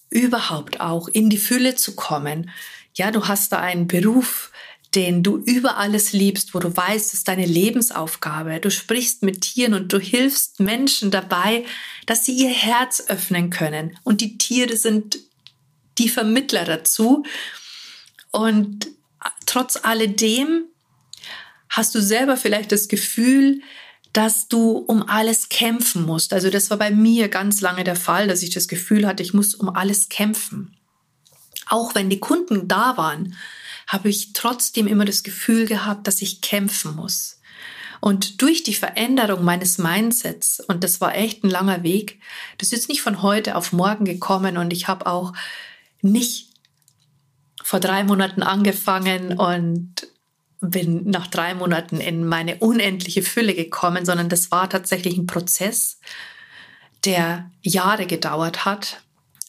überhaupt 0.10 0.82
auch 0.82 1.08
in 1.08 1.30
die 1.30 1.38
Fülle 1.38 1.76
zu 1.76 1.96
kommen. 1.96 2.50
Ja, 2.96 3.12
du 3.12 3.28
hast 3.28 3.52
da 3.52 3.60
einen 3.60 3.88
Beruf, 3.88 4.52
den 4.96 5.24
du 5.24 5.38
über 5.38 5.78
alles 5.78 6.14
liebst, 6.14 6.54
wo 6.54 6.60
du 6.60 6.76
weißt, 6.76 7.08
es 7.08 7.14
ist 7.14 7.28
deine 7.28 7.46
Lebensaufgabe. 7.46 8.60
Du 8.60 8.72
sprichst 8.72 9.24
mit 9.24 9.42
Tieren 9.42 9.74
und 9.74 9.92
du 9.92 10.00
hilfst 10.00 10.60
Menschen 10.60 11.12
dabei, 11.12 11.66
dass 12.06 12.26
sie 12.26 12.34
ihr 12.34 12.50
Herz 12.50 13.04
öffnen 13.08 13.50
können. 13.50 13.98
Und 14.04 14.22
die 14.22 14.38
Tiere 14.38 14.78
sind 14.78 15.20
die 15.98 16.10
Vermittler 16.10 16.64
dazu. 16.64 17.24
Und 18.32 18.88
trotz 19.46 19.78
alledem 19.82 20.66
hast 21.70 21.94
du 21.94 22.02
selber 22.02 22.38
vielleicht 22.38 22.72
das 22.72 22.88
Gefühl, 22.88 23.62
dass 24.14 24.48
du 24.48 24.78
um 24.78 25.10
alles 25.10 25.50
kämpfen 25.50 26.06
musst. 26.06 26.32
Also 26.32 26.50
das 26.50 26.70
war 26.70 26.78
bei 26.78 26.90
mir 26.90 27.28
ganz 27.28 27.60
lange 27.60 27.84
der 27.84 27.98
Fall, 27.98 28.28
dass 28.28 28.44
ich 28.44 28.52
das 28.52 28.70
Gefühl 28.70 29.06
hatte, 29.06 29.24
ich 29.24 29.34
muss 29.34 29.56
um 29.56 29.68
alles 29.68 30.08
kämpfen. 30.08 30.78
Auch 31.68 31.96
wenn 31.96 32.10
die 32.10 32.22
Kunden 32.22 32.70
da 32.70 32.96
waren, 32.96 33.36
habe 33.88 34.10
ich 34.10 34.34
trotzdem 34.34 34.88
immer 34.88 35.06
das 35.06 35.24
Gefühl 35.24 35.66
gehabt, 35.66 36.08
dass 36.08 36.22
ich 36.22 36.42
kämpfen 36.42 36.96
muss. 36.96 37.40
Und 38.02 38.42
durch 38.42 38.64
die 38.64 38.74
Veränderung 38.74 39.44
meines 39.44 39.78
Mindsets, 39.78 40.60
und 40.60 40.84
das 40.84 41.02
war 41.02 41.16
echt 41.16 41.44
ein 41.44 41.50
langer 41.50 41.84
Weg, 41.84 42.20
das 42.58 42.72
ist 42.72 42.90
nicht 42.90 43.02
von 43.02 43.22
heute 43.22 43.56
auf 43.56 43.74
morgen 43.74 44.06
gekommen 44.06 44.58
und 44.58 44.72
ich 44.74 44.88
habe 44.88 45.08
auch 45.08 45.34
nicht 46.02 46.50
vor 47.64 47.80
drei 47.80 48.04
Monaten 48.04 48.44
angefangen 48.44 49.40
und 49.40 50.08
bin 50.62 51.10
nach 51.10 51.28
drei 51.28 51.56
Monaten 51.56 52.00
in 52.00 52.26
meine 52.28 52.58
unendliche 52.58 53.24
Fülle 53.24 53.56
gekommen, 53.56 54.06
sondern 54.06 54.30
das 54.30 54.52
war 54.52 54.70
tatsächlich 54.70 55.18
ein 55.18 55.28
Prozess, 55.28 56.00
der 57.06 57.52
Jahre 57.62 58.06
gedauert 58.06 58.66
hat, 58.66 59.02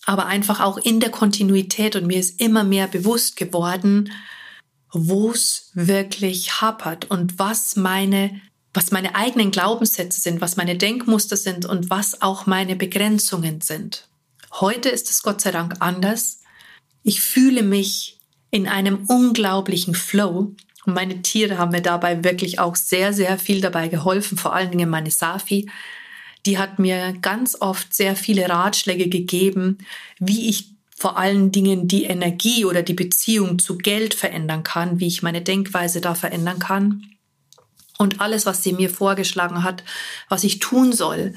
aber 0.07 0.27
einfach 0.27 0.61
auch 0.61 0.79
in 0.79 1.01
der 1.01 1.11
Kontinuität 1.11 1.97
und 1.97 2.07
mir 2.07 2.19
ist 2.19 2.41
immer 2.41 2.65
mehr 2.65 2.87
bewusst 2.87 3.37
geworden, 3.37 4.13
wo 4.93 5.31
es 5.33 5.71
wirklich 5.75 6.63
hapert 6.63 7.11
und 7.11 7.39
was 7.39 7.77
meine 7.77 8.41
was 8.77 8.91
meine 8.91 9.15
eigenen 9.15 9.53
Glaubenssätze 9.53 10.21
sind, 10.21 10.43
was 10.43 10.59
meine 10.59 10.77
Denkmuster 10.77 11.39
sind 11.39 11.65
und 11.65 11.89
was 11.89 12.21
auch 12.21 12.45
meine 12.45 12.77
Begrenzungen 12.77 13.63
sind. 13.63 14.07
Heute 14.53 14.91
ist 14.91 15.09
es 15.09 15.23
Gott 15.23 15.41
sei 15.41 15.51
Dank 15.51 15.77
anders. 15.81 16.41
Ich 17.03 17.23
fühle 17.23 17.63
mich 17.63 18.19
in 18.51 18.69
einem 18.69 19.07
unglaublichen 19.07 19.95
Flow 19.95 20.55
und 20.85 20.95
meine 20.95 21.23
Tiere 21.23 21.57
haben 21.57 21.73
mir 21.73 21.81
dabei 21.81 22.23
wirklich 22.23 22.59
auch 22.59 22.77
sehr, 22.77 23.15
sehr 23.15 23.39
viel 23.39 23.63
dabei 23.63 23.89
geholfen, 23.89 24.37
vor 24.37 24.55
allen 24.55 24.71
Dingen 24.71 24.91
meine 24.91 25.11
Safi. 25.11 25.71
Die 26.47 26.59
hat 26.59 26.79
mir 26.79 27.13
ganz 27.21 27.57
oft 27.61 27.93
sehr 27.93 28.17
viele 28.17 28.49
Ratschläge 28.49 29.09
gegeben, 29.09 29.79
wie 30.19 30.49
ich 30.49 30.77
vor 30.97 31.19
allen 31.19 31.53
Dingen 31.53 31.89
die 31.89 32.05
Energie 32.05 32.65
oder 32.65 32.83
die 32.83 32.95
Beziehung 32.95 33.59
zu 33.59 33.77
Geld 33.77 34.15
verändern 34.15 34.63
kann, 34.63 34.99
wie 34.99 35.07
ich 35.07 35.23
meine 35.23 35.43
Denkweise 35.43 36.01
da 36.01 36.15
verändern 36.15 36.59
kann. 36.59 37.05
Und 37.99 38.21
alles, 38.21 38.47
was 38.47 38.63
sie 38.63 38.73
mir 38.73 38.89
vorgeschlagen 38.89 39.63
hat, 39.63 39.85
was 40.29 40.45
ich 40.45 40.59
tun 40.59 40.93
soll, 40.93 41.35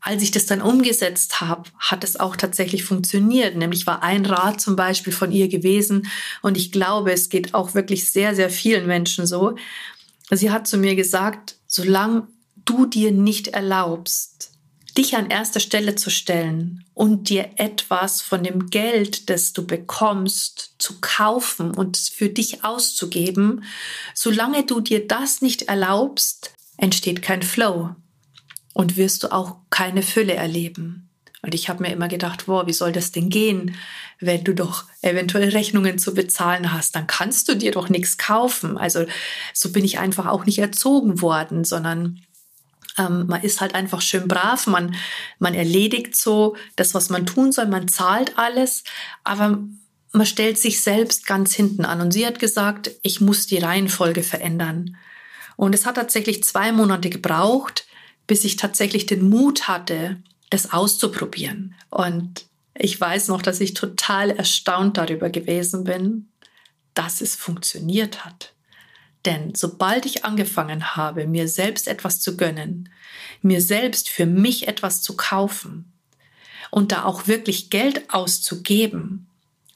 als 0.00 0.22
ich 0.22 0.30
das 0.30 0.46
dann 0.46 0.62
umgesetzt 0.62 1.40
habe, 1.40 1.68
hat 1.78 2.04
es 2.04 2.18
auch 2.18 2.36
tatsächlich 2.36 2.84
funktioniert. 2.84 3.56
Nämlich 3.56 3.86
war 3.86 4.02
ein 4.02 4.24
Rat 4.24 4.60
zum 4.60 4.76
Beispiel 4.76 5.12
von 5.12 5.32
ihr 5.32 5.48
gewesen 5.48 6.08
und 6.42 6.56
ich 6.56 6.72
glaube, 6.72 7.12
es 7.12 7.28
geht 7.28 7.54
auch 7.54 7.74
wirklich 7.74 8.10
sehr, 8.10 8.34
sehr 8.34 8.50
vielen 8.50 8.86
Menschen 8.86 9.26
so. 9.26 9.56
Sie 10.30 10.50
hat 10.50 10.66
zu 10.66 10.78
mir 10.78 10.94
gesagt, 10.94 11.56
solange 11.66 12.28
du 12.70 12.86
dir 12.86 13.10
nicht 13.10 13.48
erlaubst, 13.48 14.52
dich 14.96 15.16
an 15.16 15.28
erster 15.28 15.58
Stelle 15.60 15.96
zu 15.96 16.08
stellen 16.08 16.84
und 16.94 17.28
dir 17.28 17.50
etwas 17.56 18.22
von 18.22 18.44
dem 18.44 18.70
Geld, 18.70 19.28
das 19.28 19.52
du 19.52 19.66
bekommst, 19.66 20.76
zu 20.78 21.00
kaufen 21.00 21.72
und 21.72 21.96
für 21.96 22.28
dich 22.28 22.64
auszugeben, 22.64 23.64
solange 24.14 24.64
du 24.64 24.80
dir 24.80 25.06
das 25.06 25.42
nicht 25.42 25.62
erlaubst, 25.62 26.52
entsteht 26.76 27.22
kein 27.22 27.42
Flow 27.42 27.96
und 28.72 28.96
wirst 28.96 29.24
du 29.24 29.32
auch 29.32 29.56
keine 29.70 30.02
Fülle 30.02 30.34
erleben. 30.34 31.08
Und 31.42 31.54
ich 31.54 31.68
habe 31.68 31.82
mir 31.82 31.92
immer 31.92 32.08
gedacht, 32.08 32.46
wow, 32.46 32.66
wie 32.66 32.72
soll 32.72 32.92
das 32.92 33.12
denn 33.12 33.30
gehen, 33.30 33.74
wenn 34.20 34.44
du 34.44 34.54
doch 34.54 34.84
eventuell 35.00 35.48
Rechnungen 35.48 35.98
zu 35.98 36.14
bezahlen 36.14 36.72
hast? 36.72 36.94
Dann 36.94 37.06
kannst 37.06 37.48
du 37.48 37.54
dir 37.56 37.72
doch 37.72 37.88
nichts 37.88 38.18
kaufen. 38.18 38.76
Also 38.76 39.06
so 39.54 39.72
bin 39.72 39.84
ich 39.84 39.98
einfach 39.98 40.26
auch 40.26 40.44
nicht 40.44 40.58
erzogen 40.58 41.22
worden, 41.22 41.64
sondern 41.64 42.20
ähm, 42.98 43.26
man 43.26 43.42
ist 43.42 43.60
halt 43.60 43.74
einfach 43.74 44.00
schön 44.00 44.28
brav. 44.28 44.66
Man, 44.66 44.94
man 45.38 45.54
erledigt 45.54 46.16
so 46.16 46.56
das, 46.76 46.94
was 46.94 47.10
man 47.10 47.26
tun 47.26 47.52
soll. 47.52 47.66
Man 47.66 47.88
zahlt 47.88 48.38
alles, 48.38 48.84
aber 49.24 49.58
man 50.12 50.26
stellt 50.26 50.58
sich 50.58 50.82
selbst 50.82 51.26
ganz 51.26 51.54
hinten 51.54 51.84
an. 51.84 52.00
Und 52.00 52.12
sie 52.12 52.26
hat 52.26 52.38
gesagt, 52.38 52.90
ich 53.02 53.20
muss 53.20 53.46
die 53.46 53.58
Reihenfolge 53.58 54.22
verändern. 54.22 54.96
Und 55.56 55.74
es 55.74 55.86
hat 55.86 55.96
tatsächlich 55.96 56.42
zwei 56.42 56.72
Monate 56.72 57.10
gebraucht, 57.10 57.86
bis 58.26 58.44
ich 58.44 58.56
tatsächlich 58.56 59.06
den 59.06 59.28
Mut 59.28 59.68
hatte, 59.68 60.16
das 60.50 60.72
auszuprobieren. 60.72 61.74
Und 61.90 62.46
ich 62.74 63.00
weiß 63.00 63.28
noch, 63.28 63.42
dass 63.42 63.60
ich 63.60 63.74
total 63.74 64.30
erstaunt 64.30 64.96
darüber 64.96 65.30
gewesen 65.30 65.84
bin, 65.84 66.28
dass 66.94 67.20
es 67.20 67.36
funktioniert 67.36 68.24
hat. 68.24 68.54
Denn 69.24 69.54
sobald 69.54 70.06
ich 70.06 70.24
angefangen 70.24 70.96
habe, 70.96 71.26
mir 71.26 71.48
selbst 71.48 71.88
etwas 71.88 72.20
zu 72.20 72.36
gönnen, 72.36 72.88
mir 73.42 73.60
selbst 73.60 74.08
für 74.08 74.26
mich 74.26 74.68
etwas 74.68 75.02
zu 75.02 75.16
kaufen 75.16 75.92
und 76.70 76.92
da 76.92 77.04
auch 77.04 77.26
wirklich 77.26 77.70
Geld 77.70 78.12
auszugeben, 78.12 79.26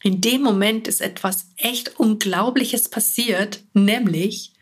in 0.02 0.20
dem 0.20 0.42
Moment 0.42 0.86
ist 0.86 1.00
etwas 1.00 1.46
echt 1.56 1.98
Unglaubliches 1.98 2.90
passiert, 2.90 3.62
nämlich 3.72 4.52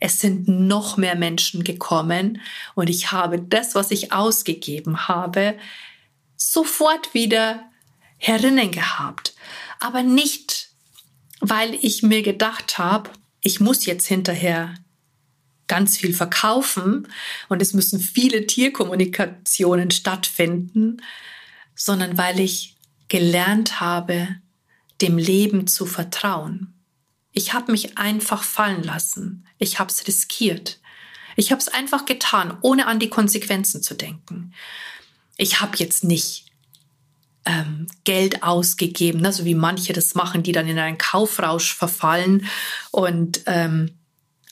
es 0.00 0.20
sind 0.20 0.48
noch 0.48 0.96
mehr 0.96 1.14
Menschen 1.14 1.64
gekommen 1.64 2.40
und 2.74 2.90
ich 2.90 3.12
habe 3.12 3.40
das, 3.40 3.74
was 3.74 3.90
ich 3.90 4.12
ausgegeben 4.12 5.08
habe, 5.08 5.56
sofort 6.36 7.14
wieder 7.14 7.62
herinnen 8.18 8.70
gehabt. 8.70 9.34
Aber 9.80 10.02
nicht, 10.02 10.70
weil 11.40 11.74
ich 11.80 12.02
mir 12.02 12.22
gedacht 12.22 12.76
habe, 12.76 13.10
ich 13.44 13.60
muss 13.60 13.84
jetzt 13.84 14.06
hinterher 14.06 14.74
ganz 15.66 15.98
viel 15.98 16.14
verkaufen 16.14 17.06
und 17.48 17.62
es 17.62 17.74
müssen 17.74 18.00
viele 18.00 18.46
Tierkommunikationen 18.46 19.90
stattfinden, 19.90 21.02
sondern 21.74 22.18
weil 22.18 22.40
ich 22.40 22.76
gelernt 23.08 23.80
habe, 23.80 24.28
dem 25.00 25.18
Leben 25.18 25.66
zu 25.66 25.84
vertrauen. 25.84 26.72
Ich 27.32 27.52
habe 27.52 27.70
mich 27.70 27.98
einfach 27.98 28.42
fallen 28.42 28.82
lassen. 28.82 29.46
Ich 29.58 29.78
habe 29.78 29.90
es 29.90 30.06
riskiert. 30.06 30.80
Ich 31.36 31.50
habe 31.50 31.60
es 31.60 31.68
einfach 31.68 32.06
getan, 32.06 32.56
ohne 32.62 32.86
an 32.86 32.98
die 32.98 33.10
Konsequenzen 33.10 33.82
zu 33.82 33.94
denken. 33.94 34.54
Ich 35.36 35.60
habe 35.60 35.76
jetzt 35.76 36.04
nicht 36.04 36.46
ähm, 37.46 37.86
Geld 38.04 38.42
ausgegeben, 38.42 39.20
ne, 39.20 39.32
so 39.32 39.44
wie 39.44 39.54
manche 39.54 39.92
das 39.92 40.14
machen, 40.14 40.42
die 40.42 40.52
dann 40.52 40.68
in 40.68 40.78
einen 40.78 40.98
Kaufrausch 40.98 41.74
verfallen 41.74 42.46
und 42.90 43.40
ähm, 43.46 43.90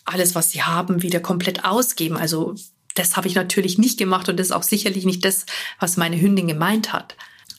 alles, 0.05 0.35
was 0.35 0.51
sie 0.51 0.63
haben, 0.63 1.03
wieder 1.03 1.21
komplett 1.21 1.65
ausgeben. 1.65 2.17
Also 2.17 2.55
das 2.95 3.17
habe 3.17 3.29
ich 3.29 3.35
natürlich 3.35 3.79
nicht 3.79 3.99
gemacht 3.99 4.29
und 4.29 4.39
das 4.39 4.49
ist 4.49 4.53
auch 4.53 4.63
sicherlich 4.63 5.05
nicht 5.05 5.25
das, 5.25 5.47
was 5.79 5.97
meine 5.97 6.21
Hündin 6.21 6.49
gemeint 6.49 6.93
hat. 6.93 7.17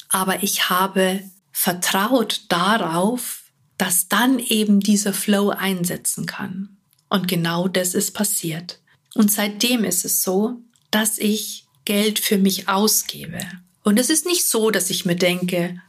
Aber 0.09 0.43
ich 0.43 0.69
habe 0.69 1.21
vertraut 1.51 2.41
darauf, 2.49 3.43
dass 3.77 4.07
dann 4.07 4.39
eben 4.39 4.79
dieser 4.79 5.13
Flow 5.13 5.49
einsetzen 5.49 6.25
kann. 6.25 6.77
Und 7.09 7.27
genau 7.27 7.67
das 7.67 7.93
ist 7.93 8.11
passiert. 8.11 8.79
Und 9.15 9.31
seitdem 9.31 9.83
ist 9.83 10.05
es 10.05 10.23
so, 10.23 10.61
dass 10.91 11.17
ich 11.17 11.65
Geld 11.85 12.19
für 12.19 12.37
mich 12.37 12.69
ausgebe. 12.69 13.39
Und 13.83 13.99
es 13.99 14.09
ist 14.09 14.25
nicht 14.25 14.47
so, 14.47 14.71
dass 14.71 14.89
ich 14.89 15.05
mir 15.05 15.15
denke, 15.15 15.81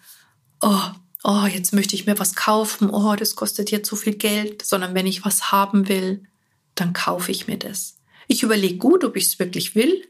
oh, 0.60 0.90
oh, 1.22 1.46
jetzt 1.46 1.72
möchte 1.72 1.96
ich 1.96 2.06
mir 2.06 2.18
was 2.18 2.34
kaufen, 2.34 2.90
oh, 2.90 3.16
das 3.16 3.36
kostet 3.36 3.70
jetzt 3.70 3.88
so 3.88 3.96
viel 3.96 4.14
Geld, 4.14 4.64
sondern 4.64 4.94
wenn 4.94 5.06
ich 5.06 5.24
was 5.24 5.52
haben 5.52 5.88
will, 5.88 6.24
dann 6.74 6.92
kaufe 6.92 7.30
ich 7.30 7.46
mir 7.46 7.56
das. 7.56 7.96
Ich 8.26 8.42
überlege 8.42 8.76
gut, 8.76 9.04
ob 9.04 9.16
ich 9.16 9.24
es 9.24 9.38
wirklich 9.38 9.74
will, 9.74 10.06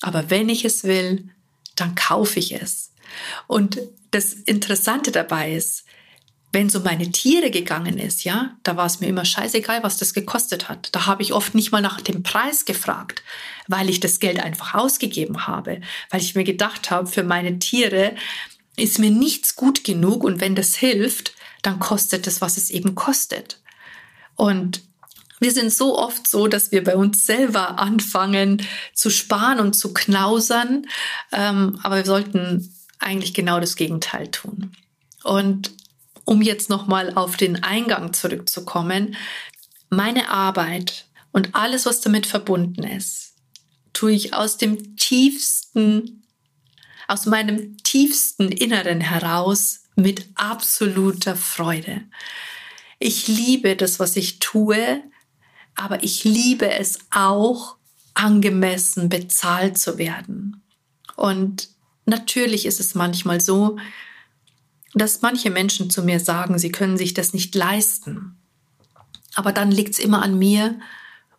aber 0.00 0.30
wenn 0.30 0.48
ich 0.48 0.64
es 0.64 0.84
will, 0.84 1.30
dann 1.76 1.94
kaufe 1.94 2.38
ich 2.38 2.52
es. 2.52 2.92
Und 3.46 3.80
das 4.10 4.32
Interessante 4.34 5.12
dabei 5.12 5.54
ist, 5.54 5.84
wenn 6.52 6.68
so 6.68 6.80
meine 6.80 7.10
Tiere 7.12 7.50
gegangen 7.50 7.98
ist, 7.98 8.24
ja, 8.24 8.56
da 8.64 8.76
war 8.76 8.86
es 8.86 9.00
mir 9.00 9.06
immer 9.06 9.24
scheißegal, 9.24 9.82
was 9.82 9.98
das 9.98 10.14
gekostet 10.14 10.68
hat. 10.68 10.88
Da 10.92 11.06
habe 11.06 11.22
ich 11.22 11.32
oft 11.32 11.54
nicht 11.54 11.70
mal 11.70 11.80
nach 11.80 12.00
dem 12.00 12.22
Preis 12.22 12.64
gefragt, 12.64 13.22
weil 13.68 13.88
ich 13.88 14.00
das 14.00 14.18
Geld 14.18 14.40
einfach 14.40 14.74
ausgegeben 14.74 15.46
habe, 15.46 15.80
weil 16.10 16.20
ich 16.20 16.34
mir 16.34 16.44
gedacht 16.44 16.90
habe, 16.90 17.06
für 17.06 17.22
meine 17.22 17.58
Tiere 17.60 18.16
ist 18.76 18.98
mir 18.98 19.10
nichts 19.10 19.54
gut 19.54 19.84
genug 19.84 20.24
und 20.24 20.40
wenn 20.40 20.56
das 20.56 20.74
hilft, 20.74 21.34
dann 21.62 21.78
kostet 21.78 22.26
es, 22.26 22.40
was 22.40 22.56
es 22.56 22.70
eben 22.70 22.94
kostet. 22.94 23.60
Und 24.34 24.82
wir 25.38 25.52
sind 25.52 25.72
so 25.72 25.98
oft 25.98 26.26
so, 26.26 26.48
dass 26.48 26.72
wir 26.72 26.82
bei 26.82 26.96
uns 26.96 27.26
selber 27.26 27.78
anfangen 27.78 28.62
zu 28.92 29.10
sparen 29.10 29.60
und 29.60 29.74
zu 29.74 29.94
knausern, 29.94 30.86
ähm, 31.32 31.78
aber 31.82 31.96
wir 31.96 32.04
sollten 32.04 32.74
eigentlich 32.98 33.34
genau 33.34 33.60
das 33.60 33.76
Gegenteil 33.76 34.28
tun. 34.28 34.72
Und 35.22 35.72
um 36.24 36.42
jetzt 36.42 36.70
nochmal 36.70 37.14
auf 37.14 37.36
den 37.36 37.62
Eingang 37.62 38.12
zurückzukommen, 38.12 39.16
meine 39.88 40.28
Arbeit 40.28 41.06
und 41.32 41.54
alles, 41.54 41.86
was 41.86 42.00
damit 42.00 42.26
verbunden 42.26 42.84
ist, 42.84 43.34
tue 43.92 44.12
ich 44.12 44.34
aus 44.34 44.56
dem 44.56 44.96
tiefsten, 44.96 46.22
aus 47.08 47.26
meinem 47.26 47.76
tiefsten 47.78 48.50
Inneren 48.50 49.00
heraus 49.00 49.82
mit 49.96 50.28
absoluter 50.36 51.36
Freude. 51.36 52.02
Ich 52.98 53.28
liebe 53.28 53.76
das, 53.76 53.98
was 53.98 54.16
ich 54.16 54.38
tue, 54.38 55.02
aber 55.74 56.02
ich 56.02 56.24
liebe 56.24 56.70
es 56.70 56.98
auch, 57.10 57.76
angemessen 58.14 59.08
bezahlt 59.08 59.78
zu 59.78 59.96
werden. 59.96 60.62
Und 61.16 61.68
natürlich 62.06 62.66
ist 62.66 62.80
es 62.80 62.94
manchmal 62.94 63.40
so, 63.40 63.78
dass 64.94 65.22
manche 65.22 65.50
Menschen 65.50 65.90
zu 65.90 66.02
mir 66.02 66.20
sagen, 66.20 66.58
sie 66.58 66.72
können 66.72 66.96
sich 66.96 67.14
das 67.14 67.32
nicht 67.32 67.54
leisten. 67.54 68.36
Aber 69.34 69.52
dann 69.52 69.70
liegt 69.70 69.94
es 69.94 69.98
immer 69.98 70.22
an 70.22 70.38
mir, 70.38 70.78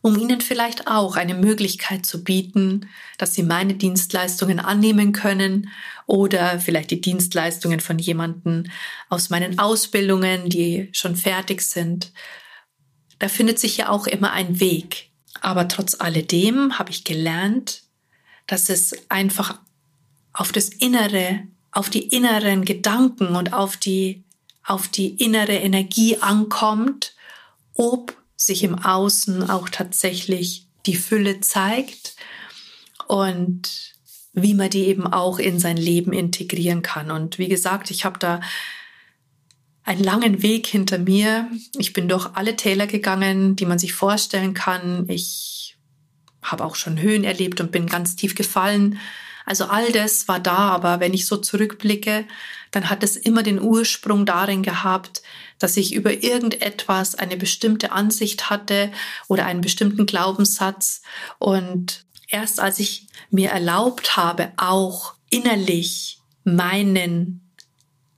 um 0.01 0.17
ihnen 0.17 0.41
vielleicht 0.41 0.87
auch 0.87 1.15
eine 1.15 1.35
Möglichkeit 1.35 2.05
zu 2.05 2.23
bieten, 2.23 2.89
dass 3.17 3.35
sie 3.35 3.43
meine 3.43 3.75
Dienstleistungen 3.75 4.59
annehmen 4.59 5.11
können 5.11 5.69
oder 6.07 6.59
vielleicht 6.59 6.89
die 6.91 7.01
Dienstleistungen 7.01 7.79
von 7.79 7.99
jemanden 7.99 8.71
aus 9.09 9.29
meinen 9.29 9.59
Ausbildungen, 9.59 10.49
die 10.49 10.89
schon 10.91 11.15
fertig 11.15 11.61
sind. 11.61 12.11
Da 13.19 13.27
findet 13.27 13.59
sich 13.59 13.77
ja 13.77 13.89
auch 13.89 14.07
immer 14.07 14.31
ein 14.31 14.59
Weg. 14.59 15.11
Aber 15.39 15.67
trotz 15.67 15.95
alledem 15.99 16.79
habe 16.79 16.89
ich 16.89 17.03
gelernt, 17.03 17.83
dass 18.47 18.69
es 18.69 18.93
einfach 19.09 19.59
auf 20.33 20.51
das 20.51 20.69
Innere, 20.69 21.43
auf 21.71 21.89
die 21.89 22.07
inneren 22.07 22.65
Gedanken 22.65 23.35
und 23.35 23.53
auf 23.53 23.77
die, 23.77 24.23
auf 24.63 24.87
die 24.87 25.15
innere 25.23 25.53
Energie 25.55 26.17
ankommt, 26.17 27.13
ob 27.75 28.15
sich 28.35 28.63
im 28.63 28.77
Außen 28.77 29.49
auch 29.49 29.69
tatsächlich 29.69 30.67
die 30.85 30.95
Fülle 30.95 31.39
zeigt 31.41 32.15
und 33.07 33.91
wie 34.33 34.53
man 34.53 34.69
die 34.69 34.85
eben 34.85 35.07
auch 35.07 35.39
in 35.39 35.59
sein 35.59 35.77
Leben 35.77 36.13
integrieren 36.13 36.81
kann. 36.81 37.11
Und 37.11 37.37
wie 37.37 37.49
gesagt, 37.49 37.91
ich 37.91 38.05
habe 38.05 38.19
da 38.19 38.39
einen 39.83 40.03
langen 40.03 40.41
Weg 40.41 40.67
hinter 40.67 40.97
mir. 40.97 41.49
Ich 41.77 41.93
bin 41.93 42.07
durch 42.07 42.29
alle 42.33 42.55
Täler 42.55 42.87
gegangen, 42.87 43.55
die 43.55 43.65
man 43.65 43.79
sich 43.79 43.93
vorstellen 43.93 44.53
kann. 44.53 45.05
Ich 45.09 45.77
habe 46.41 46.63
auch 46.63 46.75
schon 46.75 47.01
Höhen 47.01 47.23
erlebt 47.23 47.59
und 47.61 47.71
bin 47.71 47.87
ganz 47.87 48.15
tief 48.15 48.35
gefallen. 48.35 48.99
Also 49.51 49.65
all 49.65 49.91
das 49.91 50.29
war 50.29 50.39
da, 50.39 50.69
aber 50.69 51.01
wenn 51.01 51.13
ich 51.13 51.25
so 51.25 51.35
zurückblicke, 51.35 52.23
dann 52.71 52.89
hat 52.89 53.03
es 53.03 53.17
immer 53.17 53.43
den 53.43 53.59
Ursprung 53.59 54.25
darin 54.25 54.63
gehabt, 54.63 55.23
dass 55.59 55.75
ich 55.75 55.93
über 55.93 56.23
irgendetwas 56.23 57.15
eine 57.15 57.35
bestimmte 57.35 57.91
Ansicht 57.91 58.49
hatte 58.49 58.93
oder 59.27 59.45
einen 59.45 59.59
bestimmten 59.59 60.05
Glaubenssatz. 60.05 61.01
Und 61.37 62.05
erst 62.29 62.61
als 62.61 62.79
ich 62.79 63.07
mir 63.29 63.49
erlaubt 63.49 64.15
habe, 64.15 64.53
auch 64.55 65.15
innerlich 65.29 66.21
meinen 66.45 67.41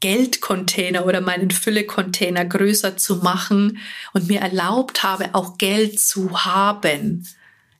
Geldcontainer 0.02 1.08
oder 1.08 1.20
meinen 1.20 1.50
Füllecontainer 1.50 2.46
größer 2.46 2.96
zu 2.96 3.16
machen 3.16 3.80
und 4.14 4.28
mir 4.28 4.42
erlaubt 4.42 5.02
habe, 5.02 5.34
auch 5.34 5.58
Geld 5.58 6.00
zu 6.00 6.46
haben, 6.46 7.26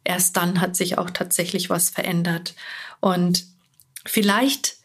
erst 0.04 0.38
dann 0.38 0.62
hat 0.62 0.76
sich 0.76 0.98
auch 0.98 1.10
tatsächlich 1.10 1.70
was 1.70 1.90
verändert. 1.90 2.56
Und 3.00 3.46
vielleicht 4.06 4.78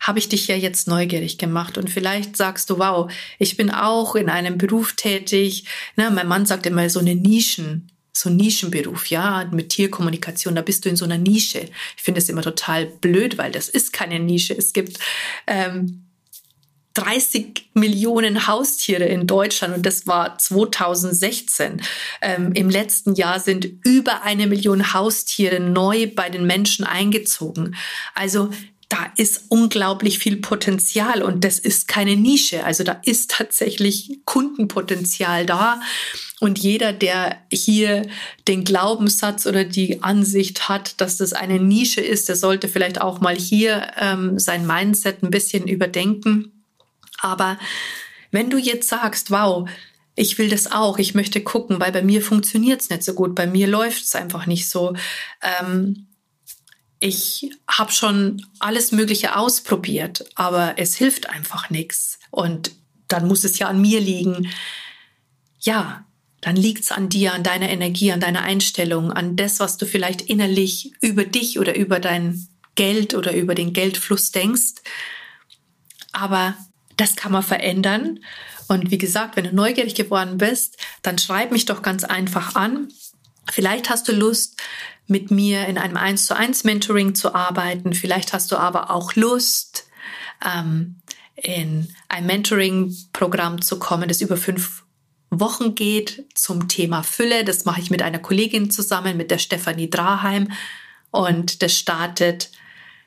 habe 0.00 0.18
ich 0.18 0.28
dich 0.28 0.46
ja 0.48 0.56
jetzt 0.56 0.86
neugierig 0.86 1.38
gemacht 1.38 1.78
und 1.78 1.88
vielleicht 1.88 2.36
sagst 2.36 2.68
du, 2.68 2.78
wow, 2.78 3.10
ich 3.38 3.56
bin 3.56 3.70
auch 3.70 4.14
in 4.16 4.28
einem 4.28 4.58
Beruf 4.58 4.94
tätig. 4.94 5.64
Na, 5.96 6.10
mein 6.10 6.28
Mann 6.28 6.44
sagt 6.44 6.66
immer 6.66 6.90
so 6.90 7.00
eine 7.00 7.14
Nischen, 7.14 7.90
so 8.12 8.28
ein 8.28 8.36
Nischenberuf, 8.36 9.06
ja, 9.06 9.48
mit 9.50 9.70
Tierkommunikation, 9.70 10.54
da 10.54 10.62
bist 10.62 10.84
du 10.84 10.90
in 10.90 10.96
so 10.96 11.04
einer 11.04 11.18
Nische. 11.18 11.70
Ich 11.96 12.02
finde 12.02 12.20
es 12.20 12.28
immer 12.28 12.42
total 12.42 12.86
blöd, 12.86 13.38
weil 13.38 13.50
das 13.50 13.68
ist 13.68 13.92
keine 13.92 14.20
Nische. 14.20 14.56
Es 14.56 14.72
gibt 14.72 14.98
ähm, 15.46 16.03
30 16.94 17.70
Millionen 17.74 18.46
Haustiere 18.46 19.04
in 19.04 19.26
Deutschland 19.26 19.74
und 19.76 19.84
das 19.84 20.06
war 20.06 20.38
2016. 20.38 21.82
Ähm, 22.22 22.52
Im 22.52 22.70
letzten 22.70 23.14
Jahr 23.14 23.40
sind 23.40 23.64
über 23.84 24.22
eine 24.22 24.46
Million 24.46 24.94
Haustiere 24.94 25.58
neu 25.58 26.08
bei 26.14 26.30
den 26.30 26.46
Menschen 26.46 26.84
eingezogen. 26.84 27.74
Also 28.14 28.50
da 28.88 29.10
ist 29.16 29.46
unglaublich 29.48 30.20
viel 30.20 30.36
Potenzial 30.36 31.22
und 31.22 31.42
das 31.42 31.58
ist 31.58 31.88
keine 31.88 32.14
Nische. 32.14 32.64
Also 32.64 32.84
da 32.84 33.00
ist 33.04 33.30
tatsächlich 33.30 34.20
Kundenpotenzial 34.24 35.46
da. 35.46 35.80
Und 36.38 36.60
jeder, 36.60 36.92
der 36.92 37.38
hier 37.50 38.06
den 38.46 38.62
Glaubenssatz 38.62 39.46
oder 39.46 39.64
die 39.64 40.02
Ansicht 40.04 40.68
hat, 40.68 41.00
dass 41.00 41.16
das 41.16 41.32
eine 41.32 41.58
Nische 41.58 42.02
ist, 42.02 42.28
der 42.28 42.36
sollte 42.36 42.68
vielleicht 42.68 43.00
auch 43.00 43.20
mal 43.20 43.34
hier 43.34 43.90
ähm, 43.98 44.38
sein 44.38 44.64
Mindset 44.64 45.24
ein 45.24 45.30
bisschen 45.30 45.66
überdenken 45.66 46.53
aber 47.24 47.58
wenn 48.30 48.50
du 48.50 48.58
jetzt 48.58 48.88
sagst, 48.88 49.30
wow, 49.30 49.68
ich 50.14 50.38
will 50.38 50.48
das 50.48 50.70
auch, 50.70 50.98
ich 50.98 51.14
möchte 51.14 51.42
gucken, 51.42 51.80
weil 51.80 51.90
bei 51.90 52.02
mir 52.02 52.22
funktioniert 52.22 52.82
es 52.82 52.90
nicht 52.90 53.02
so 53.02 53.14
gut, 53.14 53.34
bei 53.34 53.46
mir 53.46 53.66
läuft 53.66 54.04
es 54.04 54.14
einfach 54.14 54.46
nicht 54.46 54.68
so. 54.68 54.94
Ähm, 55.42 56.06
ich 57.00 57.50
habe 57.66 57.92
schon 57.92 58.46
alles 58.60 58.92
Mögliche 58.92 59.36
ausprobiert, 59.36 60.24
aber 60.34 60.74
es 60.76 60.94
hilft 60.94 61.28
einfach 61.28 61.70
nichts. 61.70 62.18
Und 62.30 62.72
dann 63.08 63.26
muss 63.26 63.44
es 63.44 63.58
ja 63.58 63.68
an 63.68 63.80
mir 63.80 64.00
liegen. 64.00 64.50
Ja, 65.60 66.06
dann 66.40 66.56
liegt 66.56 66.84
es 66.84 66.92
an 66.92 67.08
dir, 67.08 67.32
an 67.32 67.42
deiner 67.42 67.70
Energie, 67.70 68.12
an 68.12 68.20
deiner 68.20 68.42
Einstellung, 68.42 69.12
an 69.12 69.34
das, 69.36 69.60
was 69.60 69.76
du 69.76 69.86
vielleicht 69.86 70.22
innerlich 70.22 70.92
über 71.00 71.24
dich 71.24 71.58
oder 71.58 71.74
über 71.74 72.00
dein 72.00 72.48
Geld 72.74 73.14
oder 73.14 73.34
über 73.34 73.54
den 73.54 73.72
Geldfluss 73.72 74.30
denkst. 74.30 74.82
Aber 76.12 76.56
das 76.96 77.16
kann 77.16 77.32
man 77.32 77.42
verändern. 77.42 78.20
Und 78.68 78.90
wie 78.90 78.98
gesagt, 78.98 79.36
wenn 79.36 79.44
du 79.44 79.54
neugierig 79.54 79.94
geworden 79.94 80.38
bist, 80.38 80.78
dann 81.02 81.18
schreib 81.18 81.52
mich 81.52 81.66
doch 81.66 81.82
ganz 81.82 82.04
einfach 82.04 82.54
an. 82.54 82.88
Vielleicht 83.50 83.90
hast 83.90 84.08
du 84.08 84.12
Lust, 84.12 84.60
mit 85.06 85.30
mir 85.30 85.66
in 85.66 85.78
einem 85.78 85.96
1 85.96 86.26
zu 86.26 86.36
1 86.36 86.64
Mentoring 86.64 87.14
zu 87.14 87.34
arbeiten. 87.34 87.92
Vielleicht 87.92 88.32
hast 88.32 88.50
du 88.52 88.56
aber 88.56 88.90
auch 88.90 89.14
Lust, 89.14 89.86
ähm, 90.44 90.96
in 91.36 91.88
ein 92.08 92.26
Mentoring-Programm 92.26 93.60
zu 93.60 93.78
kommen, 93.78 94.08
das 94.08 94.20
über 94.20 94.36
fünf 94.36 94.84
Wochen 95.30 95.74
geht 95.74 96.24
zum 96.34 96.68
Thema 96.68 97.02
Fülle. 97.02 97.44
Das 97.44 97.64
mache 97.64 97.80
ich 97.80 97.90
mit 97.90 98.02
einer 98.02 98.20
Kollegin 98.20 98.70
zusammen, 98.70 99.16
mit 99.16 99.30
der 99.30 99.38
Stefanie 99.38 99.90
Draheim. 99.90 100.52
Und 101.10 101.62
das 101.62 101.76
startet 101.76 102.50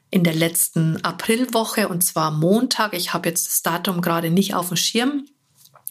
in 0.09 0.23
der 0.23 0.33
letzten 0.33 1.03
Aprilwoche 1.03 1.89
und 1.89 2.03
zwar 2.03 2.31
Montag. 2.31 2.93
Ich 2.93 3.13
habe 3.13 3.29
jetzt 3.29 3.47
das 3.47 3.61
Datum 3.61 4.01
gerade 4.01 4.29
nicht 4.29 4.53
auf 4.53 4.69
dem 4.69 4.77
Schirm. 4.77 5.25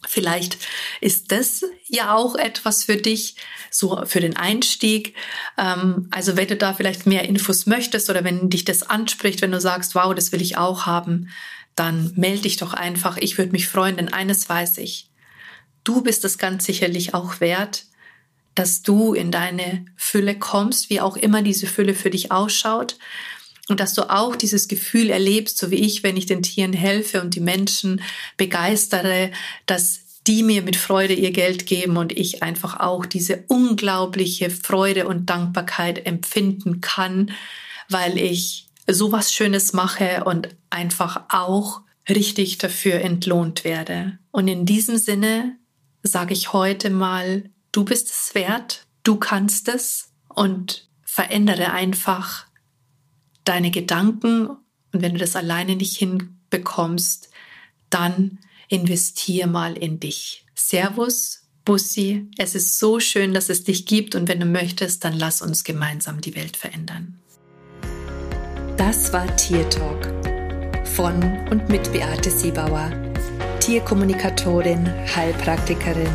Vielleicht 0.06 0.58
ist 1.00 1.32
das 1.32 1.64
ja 1.88 2.14
auch 2.14 2.36
etwas 2.36 2.84
für 2.84 2.96
dich, 2.96 3.36
so 3.70 4.04
für 4.06 4.20
den 4.20 4.36
Einstieg. 4.36 5.14
Ähm, 5.58 6.08
also 6.10 6.36
wenn 6.36 6.48
du 6.48 6.56
da 6.56 6.74
vielleicht 6.74 7.06
mehr 7.06 7.24
Infos 7.24 7.66
möchtest 7.66 8.08
oder 8.08 8.24
wenn 8.24 8.48
dich 8.48 8.64
das 8.64 8.84
anspricht, 8.84 9.42
wenn 9.42 9.52
du 9.52 9.60
sagst, 9.60 9.94
wow, 9.94 10.14
das 10.14 10.32
will 10.32 10.42
ich 10.42 10.56
auch 10.56 10.86
haben, 10.86 11.28
dann 11.74 12.12
melde 12.16 12.42
dich 12.42 12.56
doch 12.56 12.72
einfach. 12.72 13.16
Ich 13.18 13.36
würde 13.36 13.52
mich 13.52 13.68
freuen, 13.68 13.96
denn 13.96 14.12
eines 14.12 14.48
weiß 14.48 14.78
ich. 14.78 15.10
Du 15.84 16.02
bist 16.02 16.24
es 16.24 16.38
ganz 16.38 16.64
sicherlich 16.64 17.14
auch 17.14 17.40
wert, 17.40 17.84
dass 18.54 18.82
du 18.82 19.12
in 19.12 19.30
deine 19.30 19.84
Fülle 19.96 20.38
kommst, 20.38 20.88
wie 20.88 21.00
auch 21.00 21.16
immer 21.16 21.42
diese 21.42 21.66
Fülle 21.66 21.94
für 21.94 22.10
dich 22.10 22.32
ausschaut. 22.32 22.96
Und 23.68 23.80
dass 23.80 23.94
du 23.94 24.08
auch 24.08 24.36
dieses 24.36 24.68
Gefühl 24.68 25.10
erlebst, 25.10 25.58
so 25.58 25.70
wie 25.70 25.76
ich, 25.76 26.02
wenn 26.02 26.16
ich 26.16 26.26
den 26.26 26.42
Tieren 26.42 26.72
helfe 26.72 27.20
und 27.20 27.34
die 27.34 27.40
Menschen 27.40 28.00
begeistere, 28.36 29.32
dass 29.66 30.00
die 30.26 30.42
mir 30.42 30.62
mit 30.62 30.76
Freude 30.76 31.14
ihr 31.14 31.30
Geld 31.30 31.66
geben 31.66 31.96
und 31.96 32.12
ich 32.12 32.42
einfach 32.42 32.80
auch 32.80 33.06
diese 33.06 33.44
unglaubliche 33.48 34.50
Freude 34.50 35.06
und 35.06 35.30
Dankbarkeit 35.30 36.06
empfinden 36.06 36.80
kann, 36.80 37.32
weil 37.88 38.18
ich 38.18 38.68
sowas 38.88 39.32
Schönes 39.32 39.72
mache 39.72 40.24
und 40.24 40.48
einfach 40.70 41.24
auch 41.28 41.82
richtig 42.08 42.58
dafür 42.58 43.00
entlohnt 43.00 43.64
werde. 43.64 44.18
Und 44.30 44.48
in 44.48 44.66
diesem 44.66 44.96
Sinne 44.96 45.56
sage 46.02 46.34
ich 46.34 46.52
heute 46.52 46.90
mal, 46.90 47.50
du 47.72 47.84
bist 47.84 48.08
es 48.08 48.34
wert, 48.34 48.86
du 49.02 49.16
kannst 49.16 49.68
es 49.68 50.10
und 50.28 50.88
verändere 51.04 51.72
einfach 51.72 52.45
deine 53.46 53.70
Gedanken 53.70 54.48
und 54.48 55.02
wenn 55.02 55.12
du 55.12 55.18
das 55.18 55.36
alleine 55.36 55.76
nicht 55.76 55.96
hinbekommst, 55.96 57.30
dann 57.88 58.38
investier 58.68 59.46
mal 59.46 59.76
in 59.76 60.00
dich. 60.00 60.44
Servus, 60.54 61.42
Bussi, 61.64 62.28
es 62.38 62.54
ist 62.54 62.78
so 62.78 63.00
schön, 63.00 63.34
dass 63.34 63.48
es 63.48 63.64
dich 63.64 63.86
gibt 63.86 64.14
und 64.14 64.28
wenn 64.28 64.40
du 64.40 64.46
möchtest, 64.46 65.04
dann 65.04 65.14
lass 65.14 65.42
uns 65.42 65.64
gemeinsam 65.64 66.20
die 66.20 66.36
Welt 66.36 66.56
verändern. 66.56 67.20
Das 68.76 69.12
war 69.12 69.34
Tier 69.36 69.68
Talk 69.70 70.06
von 70.84 71.22
und 71.50 71.68
mit 71.68 71.92
Beate 71.92 72.30
Siebauer, 72.30 72.90
Tierkommunikatorin, 73.60 74.86
Heilpraktikerin, 75.14 76.10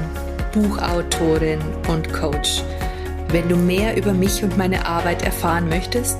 Buchautorin 0.54 1.60
und 1.88 2.12
Coach. 2.14 2.62
Wenn 3.30 3.48
du 3.48 3.56
mehr 3.56 3.96
über 3.96 4.14
mich 4.14 4.44
und 4.44 4.58
meine 4.58 4.86
Arbeit 4.86 5.22
erfahren 5.22 5.70
möchtest, 5.70 6.20